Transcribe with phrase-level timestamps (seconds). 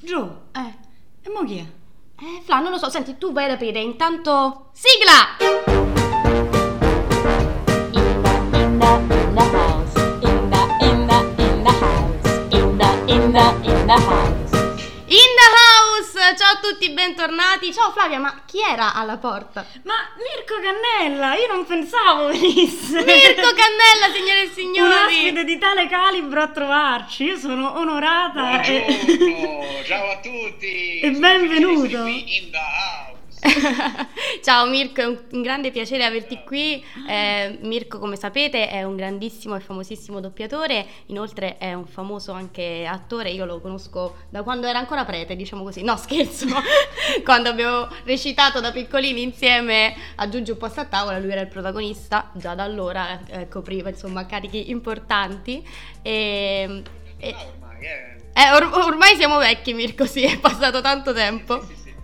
[0.00, 0.74] Gio, Eh,
[1.22, 1.64] e mo chi è?
[2.22, 4.70] eh, Fla, non lo so, senti, tu vai ad aprire, intanto...
[4.72, 5.63] Sigla!
[17.14, 17.72] Bentornati.
[17.72, 19.64] Ciao Flavia, ma chi era alla porta?
[19.84, 22.96] Ma Mirko Cannella, io non pensavo venisse.
[23.04, 24.92] Mirko Cannella, signore e Un signori!
[25.28, 28.84] ospite di tale calibro a trovarci, io sono onorata e...
[29.06, 30.98] Buongiorno, ciao a tutti.
[31.00, 32.02] E Sono benvenuto.
[32.02, 33.13] qui in the house.
[34.42, 36.82] Ciao Mirko, è un, grande piacere averti qui.
[37.06, 42.86] Eh, Mirko, come sapete, è un grandissimo e famosissimo doppiatore, inoltre è un famoso anche
[42.86, 43.30] attore.
[43.30, 45.82] Io lo conosco da quando era ancora prete, diciamo così.
[45.82, 46.46] No, scherzo,
[47.22, 51.48] quando abbiamo recitato da piccolini insieme a Giugi un posto a tavola, lui era il
[51.48, 55.62] protagonista, già da allora eh, copriva insomma carichi importanti.
[56.02, 56.82] E,
[57.18, 58.22] e- Ah, ormai, eh.
[58.32, 61.62] eh, or- ormai siamo vecchi, Mirko, sì, è passato tanto tempo.
[61.62, 61.94] Sì, sì,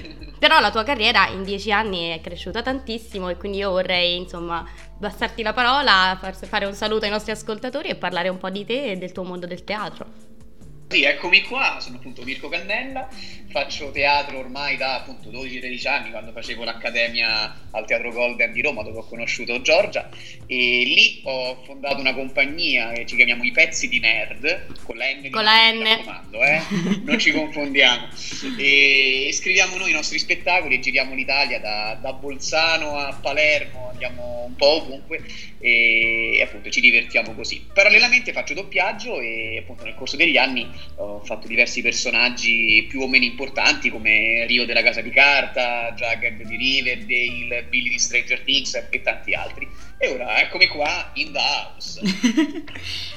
[0.00, 0.20] sì.
[0.42, 4.68] Però la tua carriera in dieci anni è cresciuta tantissimo e quindi io vorrei, insomma,
[4.98, 8.64] passarti la parola, far- fare un saluto ai nostri ascoltatori e parlare un po' di
[8.64, 10.04] te e del tuo mondo del teatro.
[10.88, 13.08] Sì, eccomi qua, sono appunto Mirko Cannella,
[13.52, 18.82] faccio teatro ormai da appunto 12-13 anni quando facevo l'accademia al Teatro Golden di Roma
[18.82, 20.08] dove ho conosciuto Giorgia
[20.46, 25.06] e lì ho fondato una compagnia che ci chiamiamo I Pezzi di Nerd, con la
[25.06, 25.30] N.
[25.30, 25.76] Con la N.
[25.76, 26.62] mi raccomando, eh?
[27.04, 28.08] non ci confondiamo.
[28.58, 34.44] E scriviamo noi i nostri spettacoli e giriamo l'Italia da, da Bolzano a Palermo, andiamo
[34.46, 35.22] un po' ovunque
[35.58, 37.64] e appunto ci divertiamo così.
[37.72, 43.08] Parallelamente faccio doppiaggio e appunto nel corso degli anni ho fatto diversi personaggi più o
[43.08, 43.41] meno importanti
[43.90, 49.34] come Rio della Casa di Carta, Jughead di Riverdale, Billy di Stranger Things e tanti
[49.34, 49.68] altri.
[49.98, 52.00] E ora eccomi qua in the house.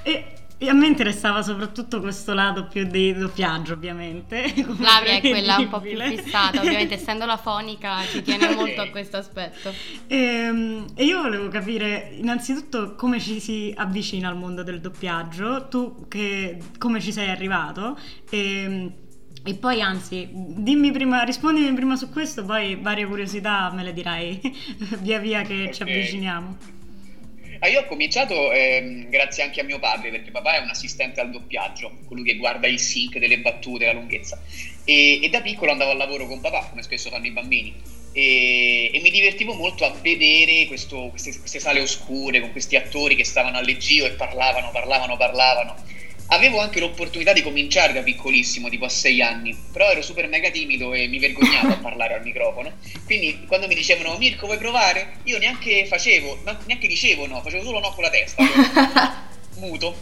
[0.03, 0.25] e,
[0.57, 4.47] e a me interessava soprattutto questo lato più di doppiaggio, ovviamente.
[4.53, 8.89] Flavia è quella un po' più fissata, ovviamente essendo la fonica ci tiene molto a
[8.89, 9.73] questo aspetto.
[10.07, 16.07] Ehm, E, io volevo capire innanzitutto come ci si avvicina al mondo del doppiaggio, tu
[16.07, 17.97] che, come ci sei arrivato
[18.29, 18.91] e,
[19.43, 24.39] e poi anzi dimmi prima, rispondimi prima su questo, poi varie curiosità me le dirai
[25.01, 25.89] via via che ci Ok.
[25.89, 26.57] avviciniamo.
[27.59, 31.21] Ah, io ho cominciato ehm, grazie anche a mio padre, perché papà è un assistente
[31.21, 34.39] al doppiaggio, colui che guarda il sync delle battute, la lunghezza.
[34.83, 37.73] E, e da piccolo andavo al lavoro con papà, come spesso fanno i bambini.
[38.11, 43.15] E, e mi divertivo molto a vedere questo- queste, queste sale oscure con questi attori
[43.15, 45.75] che stavano alle giro e parlavano, parlavano, parlavano.
[46.27, 50.49] Avevo anche l'opportunità di cominciare da piccolissimo, tipo a sei anni, però ero super mega
[50.49, 52.77] timido e mi vergognavo a parlare al microfono.
[53.05, 55.17] Quindi quando mi dicevano Mirko vuoi provare?
[55.23, 58.43] Io neanche facevo, neanche dicevo no, facevo solo no con la testa,
[59.57, 59.95] muto.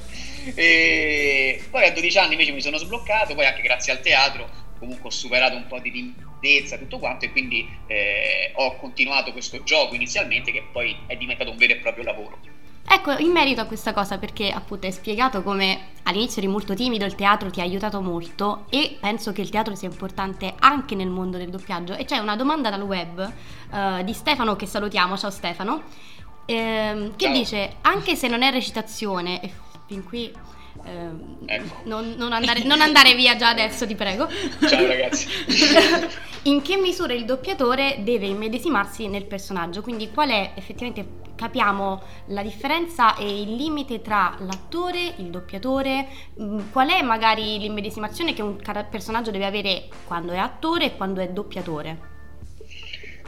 [0.55, 5.07] E poi a 12 anni invece mi sono sbloccato, poi anche grazie al teatro comunque
[5.07, 9.63] ho superato un po' di timidezza e tutto quanto e quindi eh, ho continuato questo
[9.63, 12.39] gioco inizialmente che poi è diventato un vero e proprio lavoro.
[12.95, 17.05] Ecco, in merito a questa cosa, perché appunto hai spiegato come all'inizio eri molto timido,
[17.05, 21.09] il teatro ti ha aiutato molto e penso che il teatro sia importante anche nel
[21.09, 21.95] mondo del doppiaggio.
[21.95, 23.33] E c'è una domanda dal web
[23.73, 25.81] eh, di Stefano che salutiamo, ciao Stefano,
[26.45, 27.33] ehm, che Ciao.
[27.33, 29.51] dice, anche se non è recitazione, e
[29.87, 30.31] fin qui...
[30.85, 31.81] ehm, Ecco.
[31.85, 34.27] non, non andare, non andare via già adesso, ti prego.
[34.67, 35.27] Ciao ragazzi.
[36.45, 39.81] In che misura il doppiatore deve immedesimarsi nel personaggio?
[39.81, 46.71] Quindi qual è effettivamente capiamo la differenza e il limite tra l'attore, il doppiatore, mh,
[46.71, 48.57] qual è magari l'immedesimazione che un
[48.89, 52.11] personaggio deve avere quando è attore e quando è doppiatore?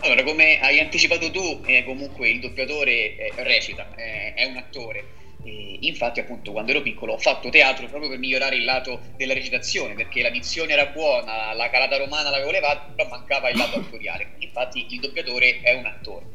[0.01, 5.23] Allora, come hai anticipato tu, eh, comunque il doppiatore eh, recita, eh, è un attore.
[5.45, 9.35] E infatti, appunto, quando ero piccolo ho fatto teatro proprio per migliorare il lato della
[9.35, 13.77] recitazione, perché la dizione era buona, la calata romana l'avevo levata, però mancava il lato
[13.77, 14.31] attoriale.
[14.39, 16.25] Infatti, il doppiatore è un attore.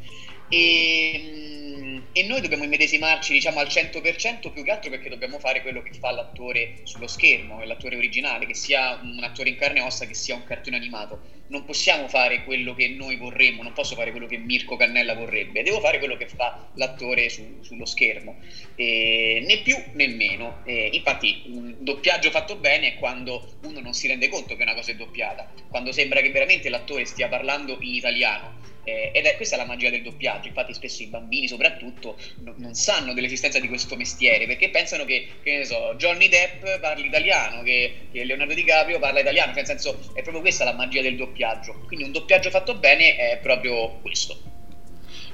[0.48, 1.69] E, mm,
[2.12, 5.92] e noi dobbiamo immedesimarci, diciamo, al 100% più che altro perché dobbiamo fare quello che
[5.98, 10.14] fa l'attore sullo schermo, l'attore originale, che sia un attore in carne e ossa, che
[10.14, 14.26] sia un cartone animato non possiamo fare quello che noi vorremmo, non posso fare quello
[14.26, 18.38] che Mirko Cannella vorrebbe, devo fare quello che fa l'attore su- sullo schermo,
[18.76, 20.60] Eh, né più né meno.
[20.64, 24.74] Eh, infatti un doppiaggio fatto bene è quando uno non si rende conto che una
[24.74, 28.58] cosa è doppiata, quando sembra che veramente l'attore stia parlando in italiano.
[28.90, 32.74] Eh, ed è questa la magia del doppiaggio, infatti spesso i bambini soprattutto no- non
[32.74, 37.62] sanno dell'esistenza di questo mestiere perché pensano che, che ne so, Johnny Depp parli italiano,
[37.62, 41.14] che, che Leonardo DiCaprio parla italiano, cioè nel senso è proprio questa la magia del
[41.16, 44.36] doppiaggio, quindi un doppiaggio fatto bene è proprio questo.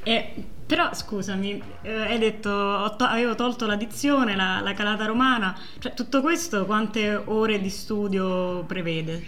[0.03, 0.33] E,
[0.67, 5.95] però scusami, eh, hai detto to- avevo tolto la dizione, la, la calata romana, cioè
[5.95, 9.25] tutto questo quante ore di studio prevede?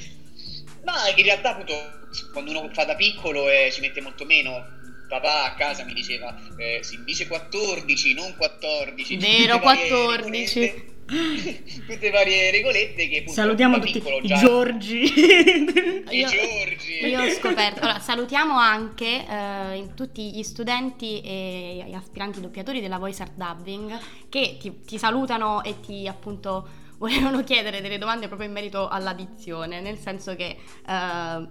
[0.84, 1.97] Ma in realtà appunto
[2.32, 4.76] quando uno fa da piccolo eh, ci mette molto meno.
[5.08, 9.16] Papà a casa mi diceva eh, si dice 14, non 14.
[9.16, 10.60] Vero, tutte varie 14.
[10.60, 10.96] regolette-
[11.88, 15.04] Tutte varie regolette che appunto Salutiamo tutti piccolo i Giorgi.
[16.10, 16.98] I Io- Giorgi.
[17.06, 22.98] Io ho scoperto, allora salutiamo anche eh, tutti gli studenti e gli aspiranti doppiatori della
[22.98, 26.68] Voice Art Dubbing che ti, ti salutano e ti appunto
[26.98, 30.56] volevano chiedere delle domande proprio in merito alla dizione, nel senso che
[30.86, 31.46] eh,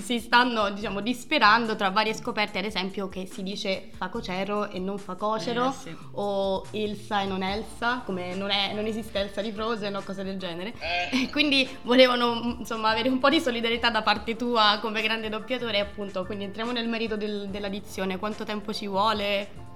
[0.00, 4.98] si- stanno diciamo disperando tra varie scoperte, ad esempio che si dice facocero e non
[4.98, 5.96] facocero Eh, sì.
[6.12, 10.24] o Ilsa e non Elsa, come non, è- non esiste Elsa di Frozen o cose
[10.24, 10.72] del genere.
[10.78, 11.24] Eh.
[11.24, 15.80] E quindi volevano insomma avere un po' di solidarietà da parte tua come grande doppiatore
[15.80, 19.70] appunto quindi entriamo nel merito del- della dizione quanto tempo ci vuole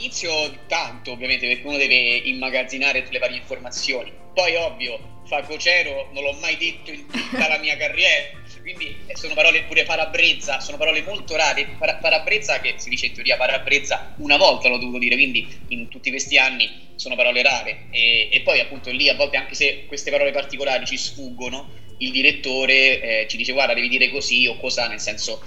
[0.00, 4.10] All'inizio tanto ovviamente perché uno deve immagazzinare tutte le varie informazioni.
[4.32, 8.28] Poi ovvio, facocero non l'ho mai detto in tutta la mia carriera,
[8.62, 11.66] quindi eh, sono parole pure parabrezza, sono parole molto rare.
[11.76, 15.88] Para- parabrezza che si dice in teoria parabrezza una volta l'ho dovuto dire, quindi in
[15.88, 17.88] tutti questi anni sono parole rare.
[17.90, 22.10] E, e poi appunto lì a volte anche se queste parole particolari ci sfuggono, il
[22.10, 25.42] direttore eh, ci dice guarda devi dire così o cosa, nel senso...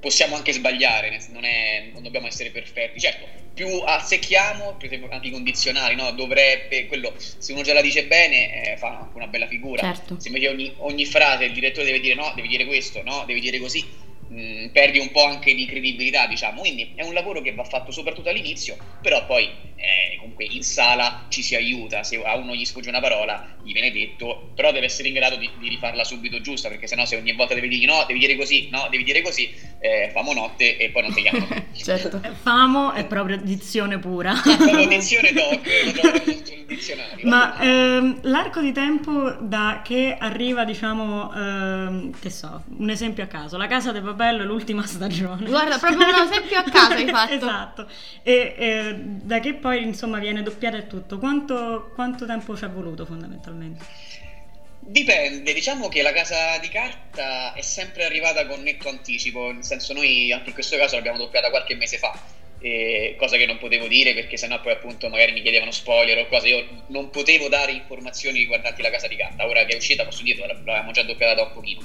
[0.00, 3.00] possiamo anche sbagliare, non, è- non dobbiamo essere perfetti.
[3.00, 6.12] Certo, più azzecchiamo, per esempio anche i condizionali, no?
[6.12, 9.82] dovrebbe, quello, se uno già la dice bene, eh, fa anche una bella figura.
[9.82, 10.20] Certo.
[10.20, 13.40] Se invece ogni, ogni frase il direttore deve dire no, devi dire questo, no, devi
[13.40, 13.84] dire così,
[14.28, 16.60] mh, perdi un po' anche di credibilità, diciamo.
[16.60, 21.26] Quindi è un lavoro che va fatto soprattutto all'inizio, però poi eh, comunque in sala
[21.28, 24.86] ci si aiuta, se a uno gli sfugge una parola, gli viene detto, però deve
[24.86, 27.86] essere in grado di, di rifarla subito giusta, perché sennò se ogni volta devi dire
[27.86, 31.22] no, devi dire così, no, devi dire così, eh, famo notte e poi non ti
[31.22, 31.46] chiamano.
[31.72, 34.32] certo Famo è proprio dizione pura.
[34.32, 37.28] La dizione doc lo trovate sul dizionario.
[37.28, 43.26] Ma ehm, l'arco di tempo da che arriva, diciamo, ehm, che so, un esempio a
[43.26, 45.46] caso, La Casa del Papello è l'ultima stagione.
[45.46, 47.34] Guarda, proprio un esempio a caso hai fatto.
[47.34, 47.88] esatto.
[48.24, 52.68] E eh, da che poi, insomma, viene doppiata e tutto, quanto, quanto tempo ci è
[52.68, 53.84] voluto fondamentalmente?
[54.80, 59.92] Dipende, diciamo che la casa di carta è sempre arrivata con netto anticipo, nel senso
[59.92, 62.18] noi anche in questo caso l'abbiamo doppiata qualche mese fa,
[62.58, 66.26] e- cosa che non potevo dire perché sennò poi appunto magari mi chiedevano spoiler o
[66.26, 70.04] cose, io non potevo dare informazioni riguardanti la casa di carta, ora che è uscita
[70.04, 71.80] posso dire l'avevamo già doppiata da un pochino.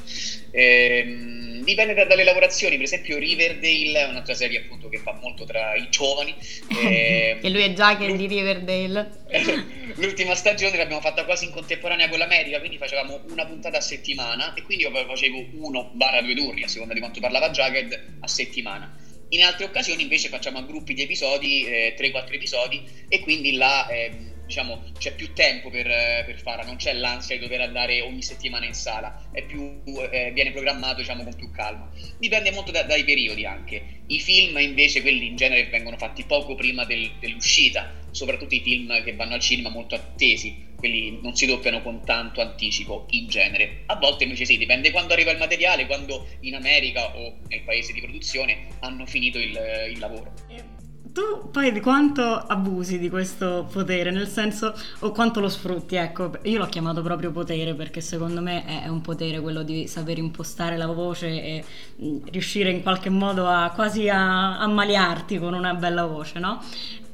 [0.51, 5.45] Ehm, dipende da- dalle lavorazioni, per esempio Riverdale è un'altra serie appunto che fa molto
[5.45, 6.35] tra i giovani.
[6.69, 9.11] ehm, e lui è Jack di Riverdale
[9.95, 14.53] L'ultima stagione l'abbiamo fatta quasi in contemporanea con l'America, quindi facevamo una puntata a settimana
[14.53, 18.27] e quindi io facevo uno barra due turni, a seconda di quanto parlava Jagged, a
[18.27, 18.91] settimana.
[19.29, 23.87] In altre occasioni invece facciamo a gruppi di episodi, eh, 3-4 episodi, e quindi là
[23.87, 28.21] ehm, diciamo, c'è più tempo per, per farla, non c'è l'ansia di dover andare ogni
[28.21, 31.89] settimana in sala, più, eh, viene programmato diciamo, con più calma.
[32.17, 34.01] Dipende molto da- dai periodi anche.
[34.07, 39.03] I film invece, quelli in genere vengono fatti poco prima del- dell'uscita, soprattutto i film
[39.03, 43.83] che vanno al cinema molto attesi, quelli non si doppiano con tanto anticipo in genere.
[43.87, 47.93] A volte invece sì, dipende quando arriva il materiale, quando in America o nel paese
[47.93, 49.57] di produzione hanno finito il,
[49.89, 50.33] il lavoro.
[51.13, 56.31] Tu poi di quanto abusi di questo potere, nel senso, o quanto lo sfrutti, ecco,
[56.41, 60.17] io l'ho chiamato proprio potere perché secondo me è è un potere quello di saper
[60.17, 61.63] impostare la voce e
[61.97, 66.59] mh, riuscire in qualche modo a quasi a ammaliarti con una bella voce, no?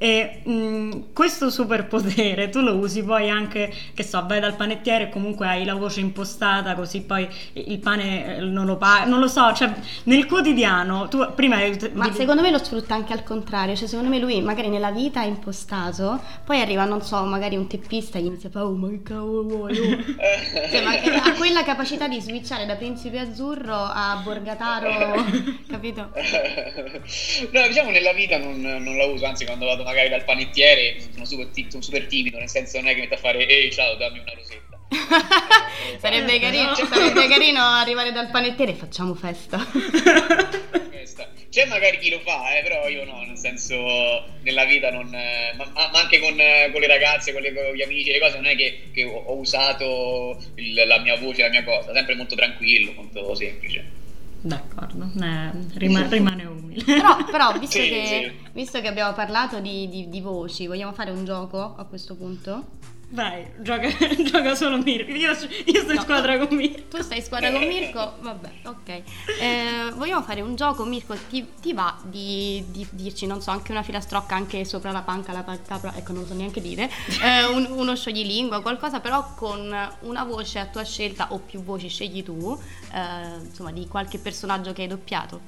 [0.02, 5.08] E mh, questo superpotere tu lo usi poi anche, che so, vai dal panettiere e
[5.10, 9.28] comunque hai la voce impostata, così poi il pane eh, non lo paghi, non lo
[9.28, 9.70] so, cioè
[10.04, 11.56] nel quotidiano, tu prima
[11.92, 14.90] Ma devi- secondo me lo sfrutta anche al contrario, cioè secondo me lui magari nella
[14.90, 18.64] vita è impostato, poi arriva, non so, magari un teppista e gli inizia a fare
[18.64, 19.78] oh ma che cavolo vuoi?
[19.78, 19.98] oh?"
[20.70, 24.88] Cioè, ma ha quella capacità di switchare da Principe Azzurro a Borgataro,
[25.68, 26.10] capito?
[27.52, 31.24] no, diciamo nella vita non, non la uso, anzi quando vado magari dal panettiere sono
[31.24, 34.18] super, sono super timido, nel senso non è che metto a fare ehi ciao dammi
[34.20, 34.78] una rosetta.
[36.00, 36.74] sarebbe, Eh, carino, no.
[36.74, 39.58] sarebbe carino arrivare dal panettiere e facciamo festa.
[40.90, 41.28] Questa.
[41.50, 43.76] C'è magari chi lo fa, eh, però io no, nel senso
[44.42, 45.12] nella vita non...
[45.12, 48.10] eh, ma, ma- ma anche con, eh, con le ragazze, con, le- con gli amici,
[48.12, 51.64] le cose, non è che, che ho, ho usato il- la mia voce, la mia
[51.64, 53.84] cosa, sempre molto tranquillo, molto semplice.
[54.42, 56.84] D'accordo, eh, rima- rimane umile.
[56.84, 58.39] Però, però, visto, Sì, che, sì.
[58.52, 62.78] Visto che abbiamo parlato di, di- di voci, vogliamo fare un gioco a questo punto?
[63.12, 63.88] Vai, gioca,
[64.22, 65.10] gioca solo Mirko.
[65.10, 66.00] Io, io sto in No.
[66.00, 66.96] squadra con Mirko.
[66.96, 68.14] Tu stai in squadra con Mirko?
[68.20, 68.88] Vabbè, ok.
[68.88, 71.16] Eh, vogliamo fare un gioco, Mirko?
[71.28, 75.32] Ti, ti va di, di dirci, non so, anche una filastrocca anche sopra la panca,
[75.32, 76.88] la pa- capra, ecco, non lo so neanche dire,
[77.20, 81.88] eh, un- uno scioglilingua, qualcosa però con una voce a tua scelta o più voci,
[81.88, 82.56] scegli tu,
[82.94, 85.40] eh, insomma, di qualche personaggio che hai doppiato.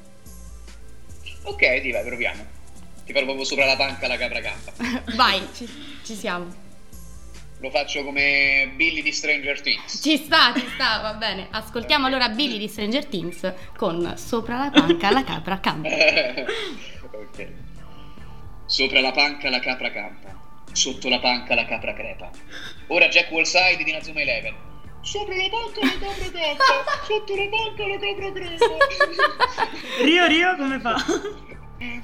[1.45, 1.61] Ok,
[1.93, 2.61] vai, proviamo.
[3.13, 4.73] Ti proprio sopra la panca la capra campa.
[5.17, 5.69] Vai, ci,
[6.03, 6.47] ci siamo.
[7.59, 10.01] Lo faccio come Billy di Stranger Things.
[10.03, 11.49] Ci sta, ci sta, va bene.
[11.51, 15.89] Ascoltiamo allora Billy di Stranger Things con Sopra la panca la capra campa.
[17.13, 17.49] ok.
[18.65, 20.35] Sopra la panca la capra campa,
[20.73, 22.31] sotto la panca la capra crepa.
[22.87, 24.55] Ora Jack Wallside di Nazuma Eleven.
[25.03, 26.65] Sopra la panca la capra campa,
[27.05, 28.67] sotto la panca la capra crepa.
[30.03, 31.61] Rio, Rio, come fa?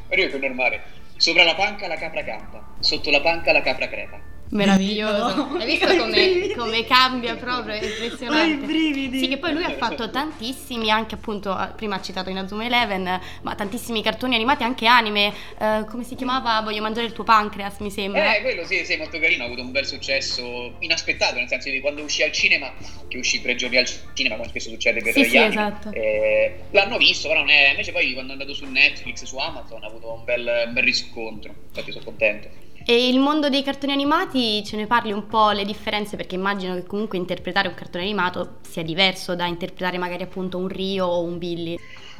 [0.08, 0.82] Rio che è normale.
[1.16, 4.38] Sopra la panca la capra campa, sotto la panca la capra crepa.
[4.50, 5.49] Meraviglioso.
[5.59, 7.75] Hai visto come, come cambia proprio?
[7.75, 8.40] È impressionante.
[8.43, 9.19] Ho i brividi.
[9.19, 13.55] Sì, che poi lui ha fatto tantissimi, anche appunto, prima ha citato Inazuma Eleven, ma
[13.55, 15.33] tantissimi cartoni animati, anche anime.
[15.59, 16.61] eh, come si chiamava?
[16.62, 18.37] Voglio mangiare il tuo pancreas, mi sembra.
[18.37, 21.81] Eh, quello sì, sì, molto carino, ha avuto un bel successo inaspettato, nel senso di
[21.81, 22.73] quando uscì al cinema,
[23.09, 25.90] che uscì tre giorni al cinema, come spesso succede per Sì, gli sì, anime, esatto.
[25.93, 29.83] eh, l'hanno visto, però non è, invece poi quando è andato su Netflix, su Amazon,
[29.83, 32.67] ha avuto un bel, un bel riscontro, infatti sono contento.
[32.90, 36.75] E il mondo dei cartoni animati ce ne parli un po' le differenze perché immagino
[36.75, 41.23] che comunque interpretare un cartone animato sia diverso da interpretare magari appunto un Rio o
[41.23, 41.78] un Billy.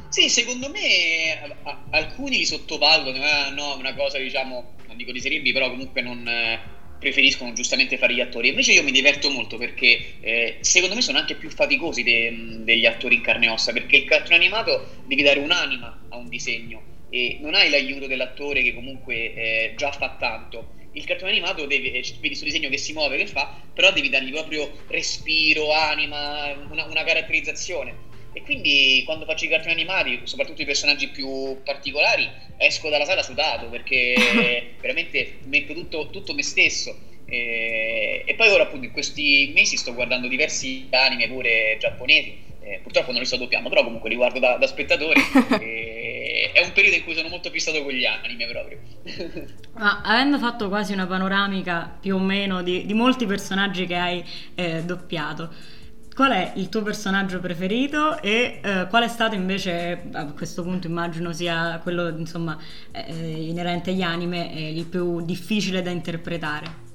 [0.09, 1.57] Sì, secondo me
[1.89, 6.03] alcuni li sottovalutano, eh, no, una cosa diciamo, non dico di serie B, però comunque
[6.03, 6.59] non eh,
[6.99, 8.49] preferiscono giustamente fare gli attori.
[8.49, 12.85] Invece io mi diverto molto perché eh, secondo me sono anche più faticosi de- degli
[12.85, 16.83] attori in carne e ossa, perché il cartone animato devi dare un'anima a un disegno
[17.09, 20.77] e non hai l'aiuto dell'attore che comunque eh, già fa tanto.
[20.93, 24.09] Il cartone animato deve, eh, vedi sul disegno che si muove, che fa, però devi
[24.09, 28.07] dargli proprio respiro, anima, una, una caratterizzazione.
[28.31, 33.23] E quindi quando faccio i cartoni animati, soprattutto i personaggi più particolari, esco dalla sala
[33.23, 34.15] sudato perché
[34.79, 37.07] veramente metto tutto, tutto me stesso.
[37.25, 42.47] E, e poi ora appunto in questi mesi sto guardando diversi anime pure giapponesi.
[42.61, 45.19] Eh, purtroppo non li sto doppiando, però comunque li guardo da, da spettatore.
[45.59, 45.88] e
[46.59, 48.79] è un periodo in cui sono molto fissato con gli anime proprio.
[49.73, 54.23] Ma avendo fatto quasi una panoramica più o meno di, di molti personaggi che hai
[54.55, 55.53] eh, doppiato,
[56.13, 60.87] qual è il tuo personaggio preferito e eh, qual è stato invece, a questo punto
[60.87, 62.57] immagino sia quello insomma
[62.91, 66.88] eh, inerente agli anime, eh, il più difficile da interpretare?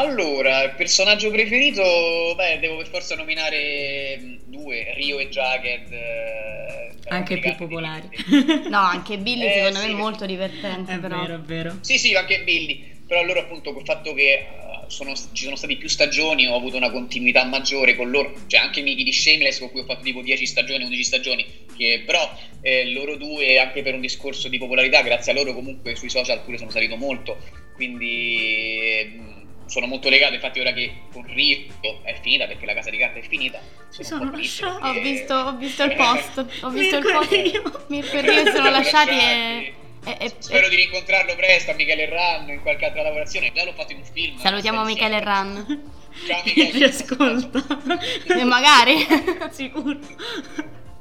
[0.00, 5.92] Allora, il personaggio preferito, beh, devo per forza nominare mh, due, Rio e Jagged.
[5.92, 8.08] eh, Anche più popolari.
[8.70, 9.90] No, anche Billy Eh, secondo me sì.
[9.90, 11.20] è molto divertente È però.
[11.20, 11.78] vero, è vero.
[11.82, 14.44] Sì, sì, anche Billy, però loro appunto col fatto che eh,
[14.86, 18.80] sono- ci sono stati più stagioni ho avuto una continuità maggiore con loro, cioè anche
[18.80, 21.44] Miki di Shameless con cui ho fatto tipo 10 stagioni, 11 stagioni,
[21.76, 22.26] che però
[22.62, 26.42] eh, loro due anche per un discorso di popolarità, grazie a loro comunque sui social
[26.42, 27.36] pure sono salito molto,
[27.74, 29.12] quindi eh,
[29.70, 31.58] sono molto legato, infatti ora che con Rio
[32.02, 34.86] è finita perché la casa di carta è finita, Si sono sono lasciati.
[34.98, 37.86] Ho visto, ho visto il post, ho visto il post.
[37.88, 39.74] Mirko e Rio sono lasciati e...
[40.04, 43.52] e- e- Spero e- di rincontrarlo presto a Michele Ranno in qualche altra lavorazione.
[43.54, 44.36] Già l'ho fatto in un film.
[44.38, 45.24] Salutiamo Michele insieme.
[45.24, 45.90] Ran.
[46.26, 46.78] Ciao Che Michele.
[46.78, 47.64] ci ascolta.
[48.38, 49.06] E magari.
[49.52, 49.98] Sicuro.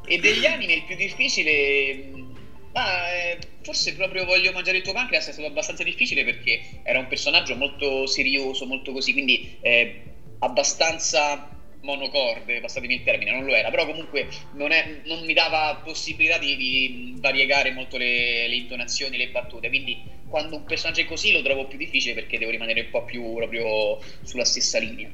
[0.06, 2.28] E degli anime il più difficile.
[2.72, 7.00] Ma eh, forse proprio voglio mangiare il tuo pancreas è stato abbastanza difficile perché era
[7.00, 10.04] un personaggio molto serioso, molto così, quindi eh,
[10.40, 11.50] abbastanza
[11.82, 16.38] monocorde, passatemi il termine, non lo era, però comunque non, è- non mi dava possibilità
[16.38, 21.32] di, di variegare molto le, le intonazioni, le battute, quindi quando un personaggio è così
[21.32, 25.10] lo trovo più difficile perché devo rimanere un po' più proprio sulla stessa linea.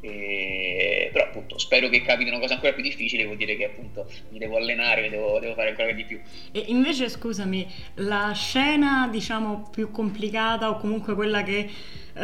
[0.00, 4.38] E- però appunto spero che capitino cose ancora più difficili, vuol dire che appunto mi
[4.38, 6.20] devo allenare, devo, devo fare ancora di più.
[6.52, 11.68] E invece, scusami, la scena, diciamo, più complicata o comunque quella che,
[12.14, 12.22] eh,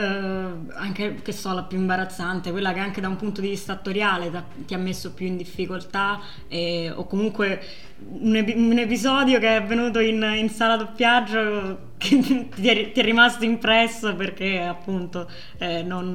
[0.74, 4.30] anche, che so, la più imbarazzante, quella che anche da un punto di vista attoriale
[4.30, 7.60] ta- ti ha messo più in difficoltà, eh, o comunque
[8.08, 13.00] un, epi- un episodio che è avvenuto in, in sala doppiaggio che ti è, ti
[13.00, 15.28] è rimasto impresso perché appunto
[15.58, 16.14] eh, non,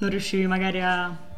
[0.00, 1.28] non riuscivi magari a...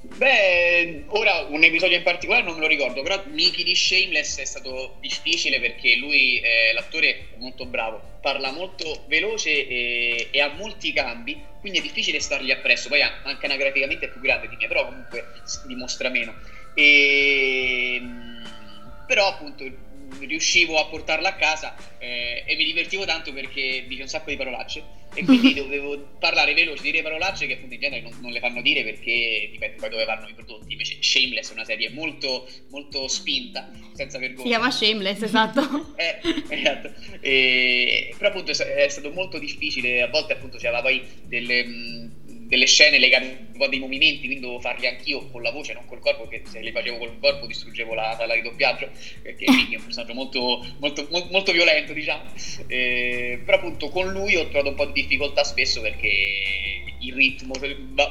[0.00, 4.44] Beh, ora un episodio in particolare non me lo ricordo, però Mickey di Shameless è
[4.44, 10.52] stato difficile perché lui, eh, l'attore, è molto bravo, parla molto veloce e, e ha
[10.54, 12.88] molti cambi, quindi è difficile stargli appresso.
[12.88, 15.32] Poi anche anagraficamente è più grande di me, però comunque
[15.66, 16.34] dimostra meno.
[16.74, 18.00] E,
[19.06, 19.64] però appunto
[20.20, 24.36] riuscivo a portarla a casa eh, e mi divertivo tanto perché dice un sacco di
[24.36, 24.82] parolacce
[25.14, 28.60] e quindi dovevo parlare veloce, dire parolacce che appunto in genere non, non, le fanno
[28.60, 30.72] dire perché dipende poi dove vanno i prodotti.
[30.72, 34.42] Invece Shameless è una serie molto, molto spinta, senza vergogna.
[34.42, 35.94] Si chiama Shameless, esatto.
[35.96, 36.92] eh, esatto.
[37.20, 41.64] E, però appunto è stato molto difficile, a volte appunto c'era poi delle...
[41.64, 45.72] Mh, delle scene legate un po' dei movimenti, quindi dovevo farli anch'io con la voce,
[45.72, 48.90] non col corpo, perché se li facevo col corpo distruggevo la sala di doppiaggio,
[49.22, 52.24] perché quindi è un personaggio molto, molto, molto, molto violento, diciamo.
[52.66, 57.54] Eh, però appunto con lui ho trovato un po' di difficoltà spesso perché il ritmo,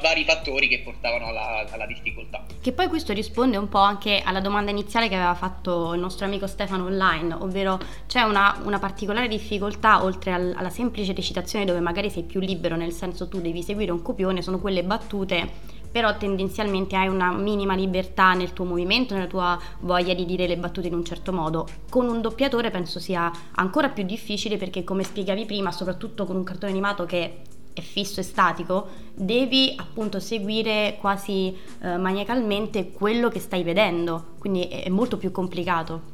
[0.01, 2.46] vari fattori che portavano alla, alla, difficoltà.
[2.62, 6.25] Che poi questo risponde un po' anche alla domanda iniziale che aveva fatto il nostro
[6.25, 11.80] amico Stefano online, ovvero c'è una, una particolare difficoltà oltre al, alla semplice recitazione dove
[11.80, 16.18] magari sei più libero, nel senso tu devi seguire un copione, sono quelle battute però
[16.18, 20.88] tendenzialmente hai una minima libertà nel tuo movimento, nella tua voglia di dire le battute
[20.88, 21.65] in un certo modo.
[21.89, 26.44] Con un doppiatore penso sia ancora più difficile perché come spiegavi prima, soprattutto con un
[26.44, 27.38] cartone animato che
[27.75, 31.53] è fisso e statico, devi appunto seguire quasi
[31.84, 36.13] eh, maniacalmente quello che stai vedendo, quindi è, è molto più complicato.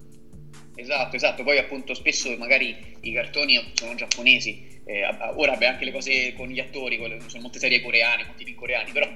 [0.76, 5.04] Esatto, esatto, poi appunto spesso magari i cartoni sono giapponesi, eh,
[5.36, 8.92] ora beh, anche le cose con gli attori, sono molte serie coreane, molti film coreani,
[8.92, 9.08] però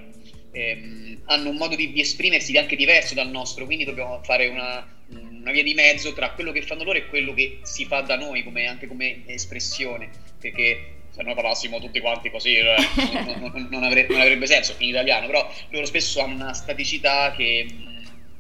[0.52, 5.52] ehm, hanno un modo di, esprimersi anche diverso dal nostro, quindi dobbiamo fare una, una,
[5.52, 8.44] via di mezzo tra quello che fanno loro e quello che si fa da noi,
[8.44, 10.10] come, anche come espressione,
[10.40, 12.76] perché se noi parlassimo tutti quanti così eh,
[13.40, 17.66] non, non, avrebbe, non, avrebbe, senso in italiano, però loro spesso hanno una staticità che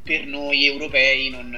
[0.03, 1.57] per noi europei non,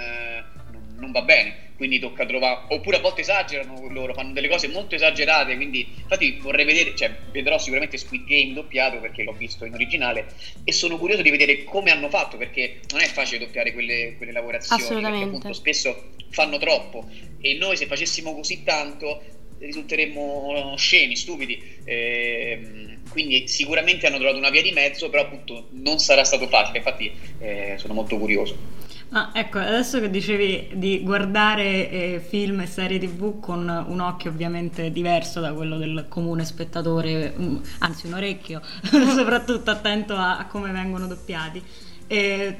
[0.97, 1.65] non va bene.
[1.77, 6.39] Quindi tocca trovare oppure a volte esagerano loro fanno delle cose molto esagerate quindi infatti
[6.41, 10.25] vorrei vedere cioè vedrò sicuramente Squid Game doppiato perché l'ho visto in originale
[10.63, 14.31] e sono curioso di vedere come hanno fatto perché non è facile doppiare quelle, quelle
[14.31, 17.07] lavorazioni perché appunto spesso fanno troppo.
[17.39, 19.21] E noi se facessimo così tanto
[19.59, 21.61] risulteremmo scemi, stupidi.
[21.83, 26.77] Eh, quindi sicuramente hanno trovato una via di mezzo, però appunto non sarà stato facile,
[26.77, 28.77] infatti eh, sono molto curioso.
[29.11, 34.29] Ah, ecco, adesso che dicevi di guardare eh, film e serie tv con un occhio
[34.29, 38.61] ovviamente diverso da quello del comune spettatore, um, anzi un orecchio,
[39.15, 41.63] soprattutto attento a, a, come vengono doppiati.
[42.05, 42.57] Eh,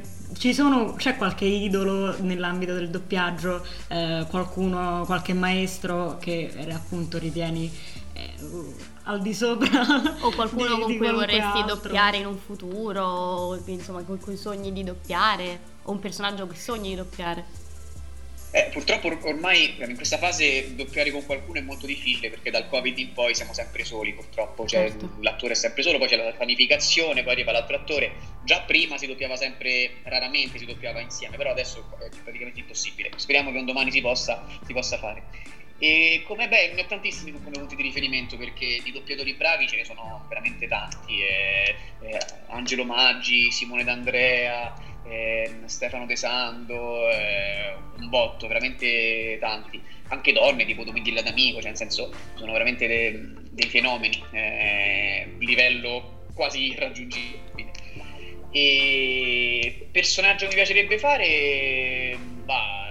[0.54, 7.72] sono, c'è qualche idolo nell'ambito del doppiaggio, eh, qualcuno, qualche maestro che appunto ritieni
[8.14, 8.34] eh,
[9.04, 9.70] al di sopra
[10.22, 11.76] o qualcuno di, con di cui vorresti altro.
[11.76, 16.90] doppiare in un futuro, insomma, con cui sogni di doppiare o un personaggio che sogni
[16.90, 17.66] di doppiare?
[18.58, 22.98] Eh, purtroppo ormai in questa fase doppiare con qualcuno è molto difficile perché dal Covid
[22.98, 25.12] in poi siamo sempre soli purtroppo, cioè certo.
[25.20, 29.06] l'attore è sempre solo, poi c'è la panificazione, poi arriva l'altro attore, già prima si
[29.06, 33.92] doppiava sempre, raramente si doppiava insieme, però adesso è praticamente impossibile, speriamo che un domani
[33.92, 35.22] si possa, si possa fare.
[35.78, 39.76] E come beh, ne ho tantissimi come punti di riferimento perché di doppiatori bravi ce
[39.76, 44.74] ne sono veramente tanti, eh, eh, Angelo Maggi, Simone D'Andrea,
[45.10, 51.70] eh, Stefano De Sando, eh, un botto, veramente tanti, anche donne tipo Domitilla D'Amico, cioè
[51.70, 57.46] nel senso sono veramente de- dei fenomeni, eh, livello quasi irraggiungibile.
[58.52, 62.86] E personaggio che mi piacerebbe fare, bah,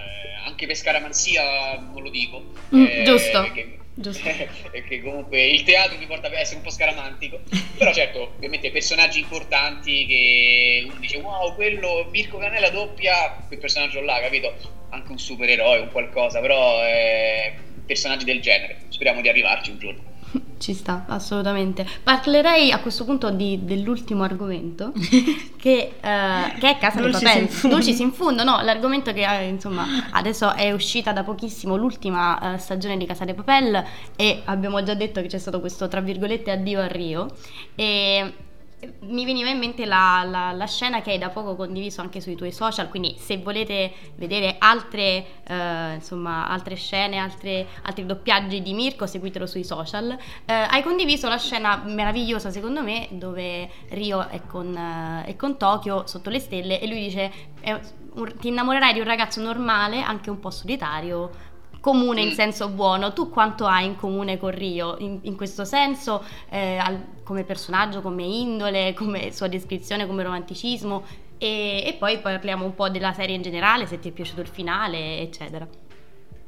[0.45, 2.43] anche per scaramanzia non lo dico.
[2.75, 3.51] Mm, eh, giusto.
[3.53, 4.29] Che, Giusto.
[4.87, 7.41] che comunque il teatro mi porta a essere un po' scaramantico,
[7.75, 14.01] però certo, ovviamente personaggi importanti che uno dice wow, quello Mirko Canella doppia quel personaggio
[14.01, 14.53] là, capito?
[14.89, 17.55] Anche un supereroe, un qualcosa, però eh,
[17.87, 20.03] personaggi del genere, speriamo di arrivarci un giorno.
[20.57, 21.85] Ci sta, assolutamente.
[22.03, 24.91] Parlerei a questo punto di, dell'ultimo argomento,
[25.57, 27.47] che, uh, che, è Casa dei Papel.
[27.69, 32.57] Dolcis in fondo, no, l'argomento che uh, insomma adesso è uscita da pochissimo l'ultima uh,
[32.57, 33.83] stagione di Casa dei Papel
[34.15, 37.27] e abbiamo già detto che c'è stato questo tra virgolette addio a Rio
[37.75, 38.33] e
[38.99, 42.35] mi veniva in mente la, la, la, scena che hai da poco condiviso anche sui
[42.35, 48.73] tuoi social, quindi se volete vedere altre, eh, insomma, altre scene, altre, altri doppiaggi di
[48.73, 50.15] Mirko, seguitelo sui social.
[50.45, 55.57] Eh, hai condiviso la scena meravigliosa secondo me dove Rio è con, eh, è con
[55.57, 57.31] Tokyo sotto le stelle e lui dice
[58.39, 61.29] ti innamorerai di un ragazzo normale, anche un po' solitario,
[61.87, 62.33] comune in mm.
[62.33, 63.13] senso buono.
[63.13, 68.01] Tu quanto hai in comune con Rio in, in questo senso, eh, al, come personaggio,
[68.01, 71.05] come indole, come sua descrizione, come romanticismo?
[71.37, 74.47] E, e, poi parliamo un po' della serie in generale, se ti è piaciuto il
[74.47, 75.65] finale, eccetera.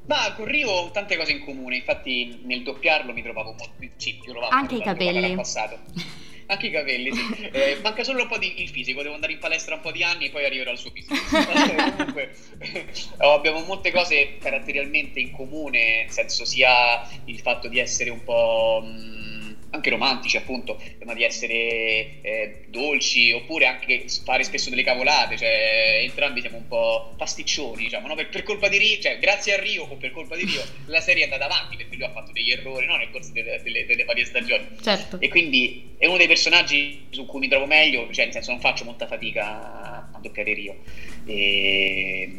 [0.08, 4.20] Ma con Rio ho tante cose in comune, infatti nel doppiarlo mi trovavo molto, sì,
[4.22, 5.36] più trovato, Anche i capelli.
[5.36, 5.78] passato.
[6.50, 7.50] anche i capelli, sì.
[7.52, 10.04] Eh, manca solo un po' di il fisico, devo andare in palestra un po' di
[10.04, 11.16] anni e poi arriverò al suo fisico.
[11.98, 12.36] Comunque
[13.20, 18.24] oh, abbiamo molte cose caratterialmente in comune, nel senso sia il fatto di essere un
[18.24, 18.82] po'...
[18.84, 19.29] Mh,
[19.72, 26.00] anche romantici appunto, ma di essere eh, dolci oppure anche fare spesso delle cavolate, cioè
[26.02, 28.16] entrambi siamo un po' pasticcioni, diciamo, no?
[28.16, 31.02] per, per, colpa di Rio, cioè grazie a Rio o per colpa di Rio la
[31.02, 32.96] serie è andata avanti perché lui ha fatto degli errori no?
[32.96, 34.68] nel corso delle, delle, delle, varie stagioni.
[34.82, 35.20] Certo.
[35.20, 38.60] E quindi è uno dei personaggi su cui mi trovo meglio, cioè nel senso non
[38.60, 40.78] faccio molta fatica a doppiare Rio.
[41.26, 42.32] E,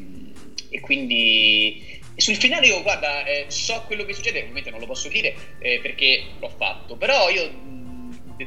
[0.71, 5.09] e quindi sul finale io, guarda, eh, so quello che succede, ovviamente non lo posso
[5.09, 7.51] dire eh, perché l'ho fatto, però io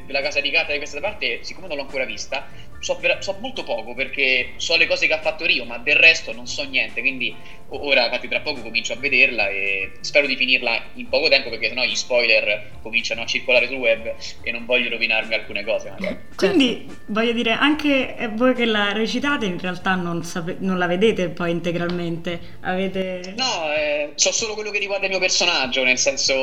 [0.06, 2.48] della casa di carta di questa parte, siccome non l'ho ancora vista,
[2.84, 6.34] so, so, molto poco perché so le cose che ha fatto Rio, ma del resto
[6.34, 7.34] non so niente, quindi
[7.70, 11.70] ora infatti tra poco comincio a vederla e spero di finirla in poco tempo perché
[11.70, 15.90] sennò gli spoiler cominciano a circolare sul web e non voglio rovinarmi alcune cose.
[15.90, 16.18] Magari.
[16.36, 21.30] Quindi voglio dire, anche voi che la recitate in realtà non, sape- non la vedete
[21.30, 23.34] poi integralmente, avete...
[23.38, 26.34] No, eh, so solo quello che riguarda il mio personaggio, nel senso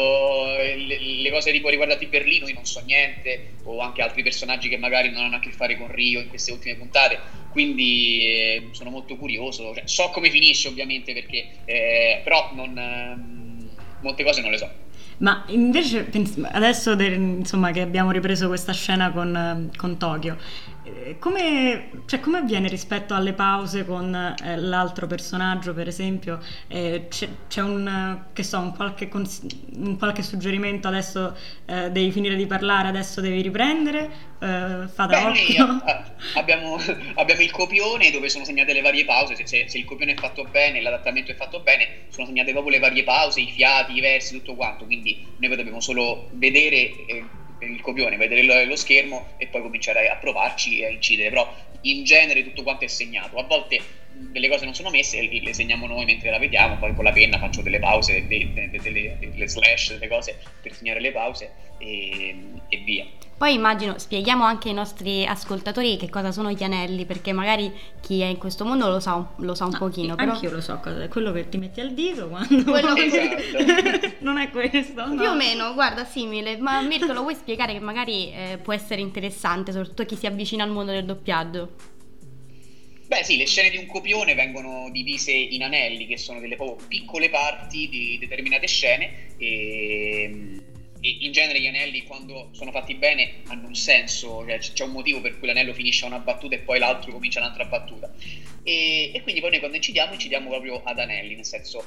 [0.57, 4.79] le, le cose tipo riguardanti Berlino io non so niente, o anche altri personaggi che
[4.79, 7.19] magari non hanno a che fare con Rio queste ultime puntate,
[7.51, 13.69] quindi eh, sono molto curioso, cioè, so come finisce ovviamente perché, eh, però non, eh,
[14.01, 14.71] molte cose non le so.
[15.19, 16.09] Ma invece
[16.53, 20.39] adesso insomma, che abbiamo ripreso questa scena con, con Tokyo,
[21.19, 26.41] come, cioè, come, avviene rispetto alle pause con eh, l'altro personaggio, per esempio?
[26.69, 32.37] Eh, c'è, c'è, un, so, un, qualche cons- un, qualche suggerimento, adesso eh, devi finire
[32.37, 34.29] di parlare, adesso devi riprendere?
[34.41, 35.83] Eh, fa da Beh, occhio.
[36.35, 36.79] Abbiamo,
[37.17, 40.17] abbiamo, il copione dove sono segnate le varie pause, se, se, se, il copione è
[40.17, 44.01] fatto bene, l'adattamento è fatto bene, sono segnate proprio le varie pause, i fiati, i
[44.01, 47.25] versi, tutto quanto, quindi noi dobbiamo solo vedere eh,
[47.61, 52.05] il copione, vedere lo, schermo e poi cominciare a provarci e a incidere, però in
[52.05, 53.81] genere tutto quanto è segnato, a volte
[54.13, 57.13] delle cose non sono messe e le segniamo noi mentre la vediamo, poi con la
[57.13, 62.37] penna faccio delle pause, delle, delle, delle slash, delle cose per segnare le pause e,
[62.69, 63.07] e via.
[63.41, 68.21] Poi immagino, spieghiamo anche ai nostri ascoltatori che cosa sono gli anelli, perché magari chi
[68.21, 70.15] è in questo mondo lo sa un, lo sa un no, pochino.
[70.15, 70.33] Però...
[70.33, 72.65] Anch'io lo so cosa è, quello che ti metti al dito quando...
[72.65, 73.05] Quello che...
[73.05, 74.17] esatto.
[74.21, 75.15] non è questo, no?
[75.15, 76.59] Più o meno, guarda, simile.
[76.59, 80.27] Ma Mirko, lo vuoi spiegare che magari eh, può essere interessante, soprattutto a chi si
[80.27, 81.71] avvicina al mondo del doppiaggio?
[83.11, 87.29] Beh sì, le scene di un copione vengono divise in anelli, che sono delle piccole
[87.29, 90.61] parti di determinate scene e
[91.01, 94.91] e in genere gli anelli quando sono fatti bene hanno un senso, cioè c'è un
[94.91, 98.13] motivo per cui l'anello finisce una battuta e poi l'altro comincia un'altra battuta.
[98.63, 101.85] E, e quindi poi noi quando incidiamo, incidiamo proprio ad anelli, nel senso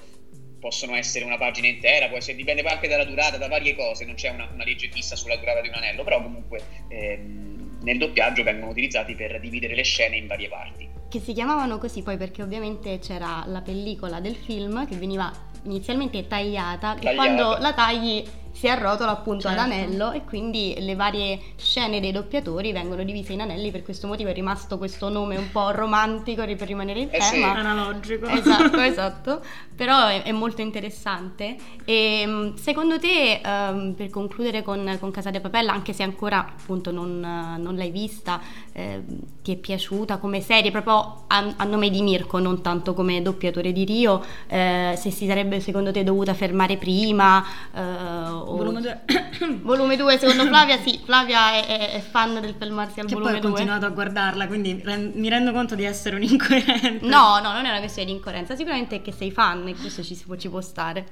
[0.63, 4.15] possono essere una pagina intera, può essere, dipende anche dalla durata, da varie cose, non
[4.15, 8.43] c'è una, una legge fissa sulla durata di un anello, però comunque ehm, nel doppiaggio
[8.43, 10.87] vengono utilizzati per dividere le scene in varie parti.
[11.09, 15.29] Che si chiamavano così poi perché ovviamente c'era la pellicola del film che veniva
[15.65, 17.11] inizialmente tagliata, tagliata.
[17.11, 19.59] e quando la tagli si arrotola appunto certo.
[19.59, 24.07] ad anello e quindi le varie scene dei doppiatori vengono divise in anelli, per questo
[24.07, 27.29] motivo è rimasto questo nome un po' romantico per rimanere in eh tema.
[27.29, 27.41] Sì.
[27.43, 28.27] Analogico.
[28.27, 29.41] Esatto, esatto,
[29.75, 31.55] però è, è molto interessante.
[31.83, 36.39] E mm, secondo te, um, per concludere con, con, Casa de Papel, anche se ancora
[36.39, 38.39] appunto non, non l'hai vista,
[38.71, 39.03] eh,
[39.41, 43.71] ti è piaciuta come serie, proprio a, a, nome di Mirko, non tanto come doppiatore
[43.71, 47.43] di Rio, eh, se si sarebbe secondo te dovuta fermare prima?
[47.73, 48.55] Eh, o...
[48.55, 49.01] Volume 2.
[49.61, 53.39] volume 2, secondo Flavia sì, Flavia è, è fan del fermarsi al che volume 2.
[53.39, 54.81] poi ho continuato a guardarla, quindi
[55.13, 57.05] mi rendo conto di essere un'incoerente.
[57.05, 60.03] No, no, non è una questione di incoerenza, sicuramente è che sei fan e questo
[60.03, 61.05] ci, ci può stare.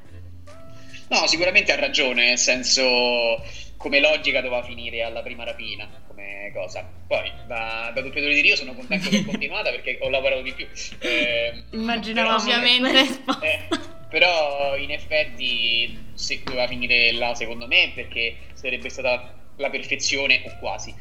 [1.10, 2.82] No, sicuramente ha ragione, nel senso
[3.76, 6.88] come logica doveva finire alla prima rapina come cosa.
[7.08, 10.54] Poi da, da doppiatore di Rio sono contento che è continuata perché ho lavorato di
[10.54, 10.68] più.
[11.00, 13.00] Eh, Immaginavo ovviamente.
[13.42, 13.60] Eh,
[14.12, 20.58] però in effetti se doveva finire là secondo me perché sarebbe stata la perfezione o
[20.60, 20.94] quasi.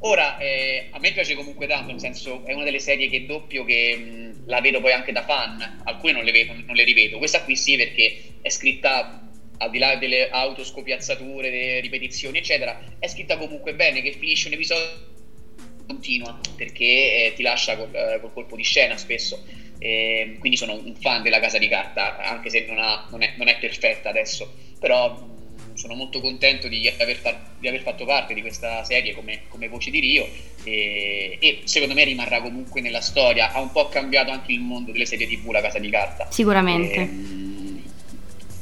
[0.00, 3.64] Ora, eh, a me piace comunque tanto, nel senso è una delle serie che doppio
[3.64, 7.18] che mh, la vedo poi anche da fan, alcune non le, vedo, non le rivedo,
[7.18, 9.22] questa qui sì perché è scritta
[9.58, 14.54] al di là delle autoscopiazzature, delle ripetizioni, eccetera, è scritta comunque bene, che finisce un
[14.54, 15.14] episodio
[15.86, 19.44] continua perché eh, ti lascia col, eh, col, colpo di scena spesso.
[19.78, 23.34] Eh, quindi sono un fan della casa di carta, anche se non, ha, non, è,
[23.36, 25.34] non è, perfetta adesso, però
[25.74, 27.20] sono molto contento di aver,
[27.58, 30.26] di aver, fatto parte di questa serie come, come voce di Rio
[30.64, 33.52] e, e, secondo me rimarrà comunque nella storia.
[33.52, 36.28] Ha un po' cambiato anche il mondo delle serie TV, la casa di carta.
[36.30, 36.94] Sicuramente.
[36.94, 37.82] E, ehm,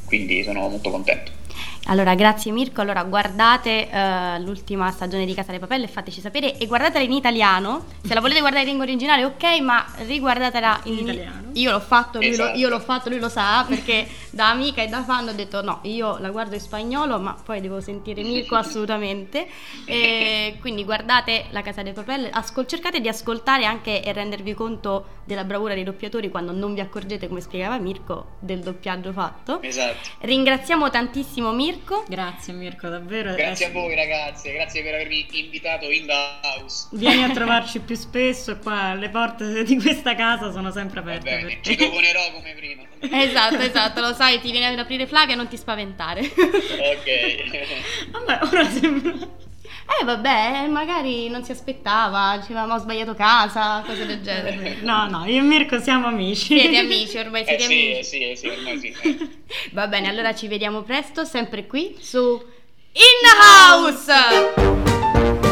[0.04, 1.43] quindi sono molto contento.
[1.86, 2.80] Allora, grazie Mirko.
[2.80, 6.56] Allora, guardate eh, l'ultima stagione di Casa delle Papelle e fateci sapere.
[6.56, 7.84] E guardatela in italiano.
[8.02, 11.42] Se la volete guardare in lingua originale, ok, ma riguardatela in, In italiano.
[11.52, 12.58] Io l'ho fatto, lui lo, Esatto.
[12.58, 15.78] io l'ho fatto, lui lo sa, perché da amica e da fan ho detto no,
[15.82, 19.46] io la guardo in spagnolo, ma poi devo sentire Mirko assolutamente.
[19.84, 25.06] E quindi guardate la Casa delle Papelle, ascol- cercate di ascoltare anche e rendervi conto
[25.24, 29.60] della bravura dei doppiatori quando non vi accorgete, come spiegava Mirko, del doppiaggio fatto.
[29.60, 30.08] Esatto.
[30.20, 31.72] Ringraziamo tantissimo Mirko.
[32.08, 33.34] Grazie Mirko, davvero.
[33.34, 36.88] Grazie a voi ragazze, grazie per avermi invitato in the house.
[36.92, 41.30] Vieni a trovarci più spesso qua, le porte di questa casa sono sempre Va aperte
[41.30, 41.84] bene, per ci te.
[41.86, 42.82] toponerò come prima.
[43.24, 46.20] Esatto, esatto, lo sai, ti viene ad aprire Flavia, non ti spaventare.
[46.22, 48.10] ok.
[48.10, 49.12] Vabbè, ora sembra...
[49.86, 54.78] Eh vabbè, magari non si aspettava, diceva ma ho sbagliato casa, cose del genere.
[54.82, 56.58] No, no, io e Mirko siamo amici.
[56.58, 57.98] Siete amici, ormai Eh siete sì, amici.
[57.98, 58.94] eh sì, eh sì, ormai sì.
[59.02, 59.28] eh.
[59.72, 62.42] Va bene, allora ci vediamo presto, sempre qui su
[62.92, 63.32] In the
[63.72, 65.43] House!